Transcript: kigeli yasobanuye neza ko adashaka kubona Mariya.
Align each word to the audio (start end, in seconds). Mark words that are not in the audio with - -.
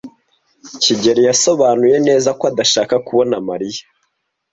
kigeli 0.81 1.21
yasobanuye 1.29 1.95
neza 2.07 2.29
ko 2.39 2.43
adashaka 2.51 2.95
kubona 3.07 3.35
Mariya. 3.47 3.83